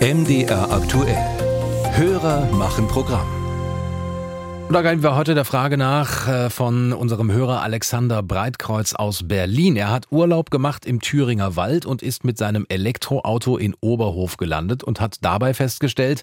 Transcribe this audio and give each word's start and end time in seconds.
MDR 0.00 0.72
aktuell. 0.72 1.14
Hörer 1.92 2.50
machen 2.52 2.88
Programm. 2.88 3.28
Und 4.66 4.72
da 4.72 4.80
gehen 4.80 5.02
wir 5.02 5.14
heute 5.14 5.34
der 5.34 5.44
Frage 5.44 5.76
nach 5.76 6.26
äh, 6.26 6.48
von 6.48 6.94
unserem 6.94 7.30
Hörer 7.30 7.60
Alexander 7.60 8.22
Breitkreuz 8.22 8.94
aus 8.94 9.28
Berlin. 9.28 9.76
Er 9.76 9.90
hat 9.90 10.06
Urlaub 10.10 10.50
gemacht 10.50 10.86
im 10.86 11.02
Thüringer 11.02 11.54
Wald 11.56 11.84
und 11.84 12.00
ist 12.00 12.24
mit 12.24 12.38
seinem 12.38 12.64
Elektroauto 12.70 13.58
in 13.58 13.74
Oberhof 13.82 14.38
gelandet 14.38 14.82
und 14.82 15.02
hat 15.02 15.18
dabei 15.20 15.52
festgestellt, 15.52 16.22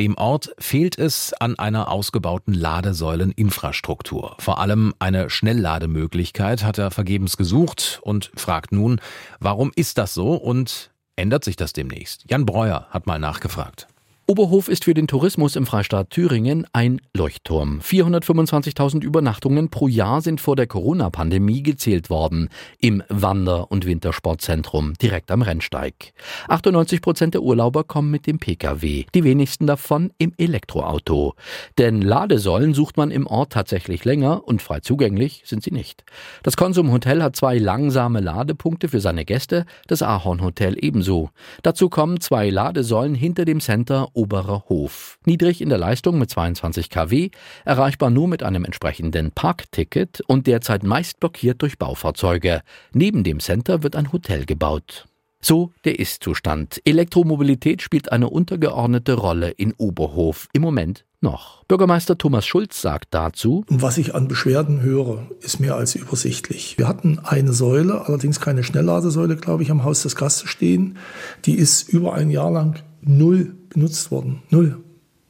dem 0.00 0.16
Ort 0.16 0.52
fehlt 0.58 0.98
es 0.98 1.32
an 1.34 1.56
einer 1.56 1.92
ausgebauten 1.92 2.54
Ladesäuleninfrastruktur. 2.54 4.34
Vor 4.40 4.58
allem 4.58 4.94
eine 4.98 5.30
Schnelllademöglichkeit 5.30 6.64
hat 6.64 6.78
er 6.78 6.90
vergebens 6.90 7.36
gesucht 7.36 8.00
und 8.02 8.32
fragt 8.34 8.72
nun, 8.72 9.00
warum 9.38 9.70
ist 9.76 9.98
das 9.98 10.12
so 10.12 10.34
und 10.34 10.91
ändert 11.16 11.44
sich 11.44 11.56
das 11.56 11.72
demnächst? 11.72 12.24
Jan 12.30 12.46
Breuer 12.46 12.86
hat 12.90 13.06
mal 13.06 13.18
nachgefragt. 13.18 13.88
Oberhof 14.28 14.68
ist 14.68 14.84
für 14.84 14.94
den 14.94 15.08
Tourismus 15.08 15.56
im 15.56 15.66
Freistaat 15.66 16.10
Thüringen 16.10 16.64
ein 16.72 17.00
Leuchtturm. 17.12 17.80
425.000 17.80 19.02
Übernachtungen 19.02 19.68
pro 19.68 19.88
Jahr 19.88 20.22
sind 20.22 20.40
vor 20.40 20.54
der 20.54 20.68
Corona-Pandemie 20.68 21.64
gezählt 21.64 22.08
worden 22.08 22.48
im 22.78 23.02
Wander- 23.08 23.72
und 23.72 23.84
Wintersportzentrum 23.84 24.94
direkt 25.02 25.32
am 25.32 25.42
Rennsteig. 25.42 26.12
98 26.46 27.02
Prozent 27.02 27.34
der 27.34 27.42
Urlauber 27.42 27.82
kommen 27.82 28.12
mit 28.12 28.28
dem 28.28 28.38
Pkw, 28.38 29.06
die 29.12 29.24
wenigsten 29.24 29.66
davon 29.66 30.12
im 30.18 30.32
Elektroauto. 30.38 31.34
Denn 31.76 32.00
Ladesäulen 32.00 32.74
sucht 32.74 32.96
man 32.96 33.10
im 33.10 33.26
Ort 33.26 33.52
tatsächlich 33.52 34.04
länger 34.04 34.46
und 34.46 34.62
frei 34.62 34.78
zugänglich 34.78 35.42
sind 35.46 35.64
sie 35.64 35.72
nicht. 35.72 36.04
Das 36.44 36.56
Konsum 36.56 36.92
Hotel 36.92 37.24
hat 37.24 37.34
zwei 37.34 37.58
langsame 37.58 38.20
Ladepunkte 38.20 38.86
für 38.86 39.00
seine 39.00 39.24
Gäste, 39.24 39.66
das 39.88 40.00
Ahorn 40.00 40.42
Hotel 40.42 40.76
ebenso. 40.80 41.30
Dazu 41.64 41.88
kommen 41.88 42.20
zwei 42.20 42.50
Ladesäulen 42.50 43.16
hinter 43.16 43.44
dem 43.44 43.58
Center 43.60 44.11
Oberer 44.14 44.64
Hof. 44.68 45.18
Niedrig 45.24 45.60
in 45.60 45.68
der 45.68 45.78
Leistung 45.78 46.18
mit 46.18 46.30
22 46.30 46.90
kW, 46.90 47.30
erreichbar 47.64 48.10
nur 48.10 48.28
mit 48.28 48.42
einem 48.42 48.64
entsprechenden 48.64 49.32
Parkticket 49.32 50.22
und 50.26 50.46
derzeit 50.46 50.82
meist 50.82 51.20
blockiert 51.20 51.62
durch 51.62 51.78
Baufahrzeuge. 51.78 52.62
Neben 52.92 53.24
dem 53.24 53.40
Center 53.40 53.82
wird 53.82 53.96
ein 53.96 54.12
Hotel 54.12 54.44
gebaut. 54.44 55.06
So 55.44 55.72
der 55.84 55.98
Ist-Zustand. 55.98 56.80
Elektromobilität 56.84 57.82
spielt 57.82 58.12
eine 58.12 58.30
untergeordnete 58.30 59.14
Rolle 59.14 59.50
in 59.50 59.74
Oberhof 59.76 60.48
im 60.52 60.62
Moment 60.62 61.04
noch. 61.20 61.64
Bürgermeister 61.64 62.16
Thomas 62.16 62.46
Schulz 62.46 62.80
sagt 62.80 63.08
dazu, 63.10 63.64
Was 63.68 63.98
ich 63.98 64.14
an 64.14 64.28
Beschwerden 64.28 64.82
höre, 64.82 65.26
ist 65.40 65.58
mehr 65.58 65.74
als 65.74 65.96
übersichtlich. 65.96 66.78
Wir 66.78 66.86
hatten 66.86 67.18
eine 67.18 67.52
Säule, 67.52 68.06
allerdings 68.06 68.40
keine 68.40 68.62
Schnellladesäule, 68.62 69.34
glaube 69.34 69.64
ich, 69.64 69.72
am 69.72 69.82
Haus 69.82 70.02
des 70.02 70.14
Gastes 70.14 70.48
stehen. 70.48 70.96
Die 71.44 71.54
ist 71.54 71.88
über 71.88 72.14
ein 72.14 72.30
Jahr 72.30 72.52
lang 72.52 72.80
null 73.02 73.54
benutzt 73.68 74.10
worden. 74.10 74.42
Null. 74.50 74.82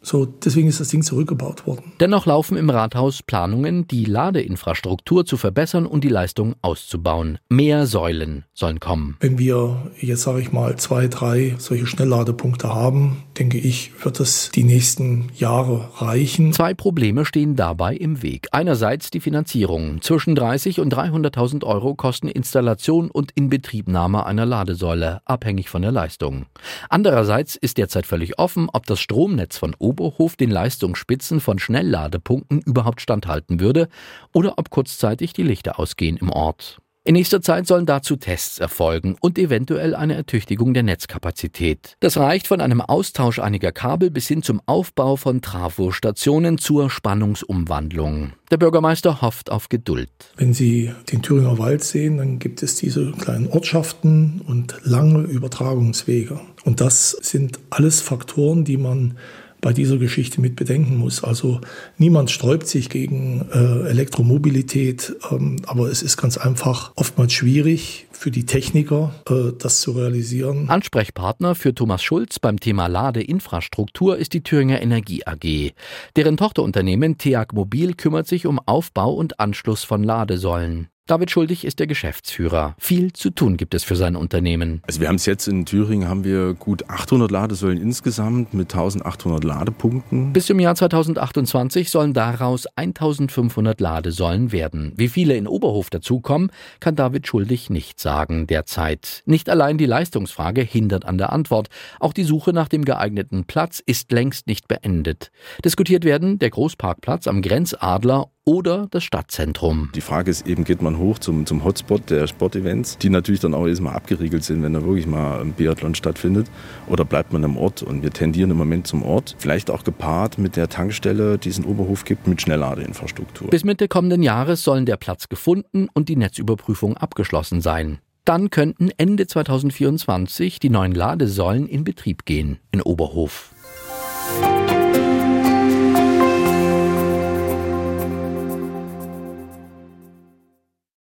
So, 0.03 0.27
deswegen 0.27 0.69
ist 0.69 0.81
das 0.81 0.89
Ding 0.89 1.03
zurückgebaut 1.03 1.67
worden. 1.67 1.93
Dennoch 2.01 2.27
laufen 2.27 2.57
im 2.57 2.71
Rathaus 2.71 3.23
Planungen, 3.23 3.87
die 3.87 4.05
Ladeinfrastruktur 4.05 5.25
zu 5.25 5.37
verbessern 5.37 5.87
und 5.87 6.03
die 6.03 6.09
Leistung 6.09 6.57
auszubauen. 6.61 7.39
Mehr 7.49 7.87
Säulen 7.87 8.45
sollen 8.53 8.81
kommen. 8.81 9.17
Wenn 9.21 9.39
wir 9.39 9.93
jetzt, 10.01 10.23
sage 10.23 10.41
ich 10.41 10.53
mal, 10.53 10.77
zwei, 10.77 11.07
drei 11.07 11.55
solche 11.59 11.87
Schnellladepunkte 11.87 12.75
haben, 12.75 13.23
denke 13.39 13.59
ich, 13.59 13.93
wird 14.05 14.19
es 14.19 14.51
die 14.51 14.65
nächsten 14.65 15.29
Jahre 15.37 15.89
reichen. 15.99 16.53
Zwei 16.53 16.75
Probleme 16.75 17.25
stehen 17.25 17.55
dabei 17.55 17.95
im 17.95 18.23
Weg. 18.23 18.49
Einerseits 18.51 19.11
die 19.11 19.21
Finanzierung. 19.21 20.03
Zwischen 20.03 20.35
30 20.35 20.81
und 20.81 20.93
300.000 20.93 21.65
Euro 21.65 21.95
kosten 21.95 22.29
Installation 22.29 23.11
und 23.11 23.31
Inbetriebnahme 23.37 24.27
einer 24.27 24.47
Ladesäule, 24.47 25.21
abhängig 25.25 25.69
von 25.69 25.83
der 25.83 25.93
Leistung. 25.93 26.47
Andererseits 26.89 27.55
ist 27.55 27.79
derzeit 27.79 28.07
völlig 28.07 28.39
offen, 28.41 28.69
ob 28.73 28.87
das 28.87 29.01
Stromnetz 29.01 29.59
von 29.59 29.77
Oberhof 29.93 30.37
den 30.37 30.51
Leistungsspitzen 30.51 31.41
von 31.41 31.59
Schnellladepunkten 31.59 32.63
überhaupt 32.63 33.03
standhalten 33.03 33.61
würde 33.61 33.89
oder 34.33 34.55
ob 34.57 34.71
kurzzeitig 34.71 35.35
die 35.35 35.43
Lichter 35.43 35.79
ausgehen 35.79 36.17
im 36.17 36.31
Ort. 36.31 36.79
In 37.05 37.15
nächster 37.15 37.43
Zeit 37.43 37.67
sollen 37.67 37.85
dazu 37.85 38.15
Tests 38.15 38.61
erfolgen 38.61 39.17
und 39.21 39.37
eventuell 39.37 39.97
eine 39.97 40.15
Ertüchtigung 40.15 40.73
der 40.73 40.85
Netzkapazität. 40.85 41.97
Das 41.99 42.17
reicht 42.17 42.47
von 42.47 42.61
einem 42.61 42.81
Austausch 42.81 43.41
einiger 43.41 43.73
Kabel 43.73 44.13
bis 44.13 44.29
hin 44.29 44.45
zum 44.45 44.63
Aufbau 44.67 45.17
von 45.17 45.43
Trafostationen 45.43 46.59
zur 46.59 46.91
Spannungsumwandlung. 46.91 48.35
Der 48.53 48.57
Bürgermeister 48.57 49.21
hofft 49.21 49.51
auf 49.51 49.69
Geduld. 49.69 50.11
Wenn 50.37 50.55
Sie 50.55 50.93
den 51.11 51.23
Thüringer 51.23 51.59
Wald 51.59 51.83
sehen, 51.83 52.19
dann 52.19 52.39
gibt 52.39 52.63
es 52.63 52.77
diese 52.77 53.11
kleinen 53.11 53.49
Ortschaften 53.49 54.41
und 54.47 54.77
lange 54.85 55.23
Übertragungswege. 55.23 56.39
Und 56.65 56.81
das 56.81 57.11
sind 57.11 57.59
alles 57.71 58.01
Faktoren, 58.01 58.65
die 58.65 58.77
man 58.77 59.19
bei 59.63 59.73
dieser 59.73 59.97
Geschichte 59.97 60.41
mit 60.41 60.57
bedenken 60.57 60.97
muss. 60.97 61.25
Also 61.25 61.61
niemand 61.97 62.31
sträubt 62.31 62.67
sich 62.67 62.91
gegen 62.91 63.47
äh, 63.53 63.89
Elektromobilität, 63.89 65.15
ähm, 65.31 65.57
aber 65.67 65.89
es 65.89 66.03
ist 66.03 66.19
ganz 66.19 66.37
einfach 66.37 66.93
oftmals 66.97 67.33
schwierig 67.33 68.09
für 68.11 68.31
die 68.31 68.45
Techniker, 68.45 69.15
äh, 69.31 69.53
das 69.57 69.81
zu 69.81 69.93
realisieren. 69.93 70.69
Ansprechpartner 70.69 71.55
für 71.55 71.75
Thomas 71.75 72.03
Schulz 72.03 72.41
beim 72.41 72.59
Thema 72.59 72.89
Ladeinfrastruktur 72.89 74.19
ist 74.19 74.35
die 74.35 74.43
Thüringer 74.43 74.83
Energie 74.83 75.23
AG. 75.25 75.73
Deren 76.17 76.37
Tochterunternehmen 76.37 77.17
TEAG 77.17 77.53
Mobil 77.55 77.95
kümmert 77.95 78.27
sich 78.27 78.47
um 78.47 78.59
Aufbau 78.59 79.15
und 79.15 79.39
Anschluss 79.39 79.85
von 79.85 80.03
Ladesäulen. 80.03 80.92
David 81.13 81.31
Schuldig 81.31 81.67
ist 81.67 81.79
der 81.79 81.87
Geschäftsführer. 81.87 82.75
Viel 82.79 83.13
zu 83.13 83.29
tun 83.29 83.59
gibt 83.59 83.75
es 83.75 83.85
für 83.85 83.97
sein 83.97 84.17
Unternehmen. 84.17 84.81
Also 84.87 85.03
wir 85.03 85.09
haben 85.09 85.17
es 85.17 85.27
jetzt 85.27 85.47
in 85.47 85.67
Thüringen 85.67 86.09
haben 86.09 86.25
wir 86.25 86.55
gut 86.55 86.89
800 86.89 87.31
Ladesäulen 87.31 87.77
insgesamt 87.77 88.55
mit 88.55 88.73
1800 88.73 89.45
Ladepunkten. 89.45 90.33
Bis 90.33 90.47
zum 90.47 90.59
Jahr 90.59 90.75
2028 90.75 91.91
sollen 91.91 92.15
daraus 92.15 92.67
1500 92.77 93.79
Ladesäulen 93.79 94.53
werden. 94.53 94.95
Wie 94.97 95.09
viele 95.09 95.37
in 95.37 95.47
Oberhof 95.47 95.91
dazukommen, 95.91 96.51
kann 96.81 96.97
David 96.97 97.27
Schuldig 97.27 97.69
nicht 97.69 98.01
sagen 98.01 98.47
derzeit. 98.47 99.23
Nicht 99.27 99.51
allein 99.51 99.77
die 99.77 99.85
Leistungsfrage 99.85 100.63
hindert 100.63 101.05
an 101.05 101.19
der 101.19 101.31
Antwort. 101.31 101.69
Auch 102.01 102.15
die 102.15 102.25
Suche 102.25 102.55
nach 102.55 102.69
dem 102.69 102.87
geeigneten 102.87 103.45
Platz 103.45 103.83
ist 103.85 104.13
längst 104.13 104.47
nicht 104.47 104.67
beendet. 104.67 105.31
Diskutiert 105.63 106.07
werden 106.07 106.39
der 106.39 106.49
Großparkplatz 106.49 107.27
am 107.27 107.43
Grenzadler 107.43 108.29
oder 108.45 108.89
das 108.91 109.05
Stadtzentrum. 109.05 109.91
Die 109.95 110.01
Frage 110.01 110.31
ist 110.31 110.47
eben, 110.47 110.65
geht 110.65 110.83
man 110.83 110.99
hoch 110.99 111.19
zum, 111.19 111.47
zum 111.47 111.65
Hotspot 111.65 112.11
der 112.11 112.27
Sportevents, 112.27 112.99
die 112.99 113.11
natürlich 113.11 113.41
dann 113.41 113.55
auch 113.55 113.67
erstmal 113.67 113.95
abgeriegelt 113.95 114.45
sind, 114.45 114.63
wenn 114.63 114.73
da 114.73 114.83
wirklich 114.83 115.07
mal 115.07 115.41
ein 115.41 115.53
Biathlon 115.53 115.95
stattfindet, 115.95 116.49
oder 116.89 117.05
bleibt 117.05 117.33
man 117.33 117.45
am 117.45 117.57
Ort 117.57 117.83
und 117.83 118.03
wir 118.03 118.11
tendieren 118.11 118.51
im 118.51 118.57
Moment 118.57 118.87
zum 118.87 119.03
Ort, 119.03 119.37
vielleicht 119.39 119.71
auch 119.71 119.85
gepaart 119.85 120.39
mit 120.39 120.57
der 120.57 120.69
Tankstelle, 120.69 121.39
die 121.39 121.51
es 121.51 121.59
in 121.59 121.65
Oberhof 121.65 122.05
gibt, 122.05 122.27
mit 122.27 122.43
Schnellladeinfrastruktur. 122.43 123.51
Bis 123.51 123.65
Mitte 123.65 123.89
kommenden 123.89 124.23
Jahres 124.23 124.63
sollen 124.65 124.87
der 124.87 124.97
Platz 124.97 125.29
gefunden 125.29 125.89
und 125.93 126.09
die 126.09 126.17
Netzüberprüfung 126.17 126.97
abgeschlossen 126.97 127.61
sein. 127.61 127.99
Dann 128.25 128.51
könnten 128.51 128.91
Ende 128.99 129.27
2024 129.27 130.61
die 130.61 130.71
neuen 130.71 130.93
Ladesäulen 130.93 131.67
in 131.67 131.83
Betrieb 131.83 132.25
gehen 132.25 132.59
in 132.71 132.81
Oberhof. 132.81 133.53